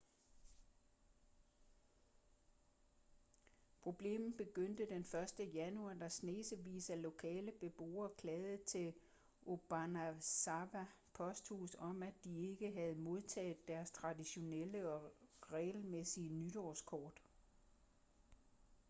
[3.81, 5.01] problemet begyndte den
[5.41, 5.53] 1.
[5.53, 8.93] januar da snesevis af lokale beboere klagede til
[9.45, 15.11] obanazawa posthus om at de ikke havde modtaget deres traditionelle og
[15.51, 17.21] regelmæssige nytårskort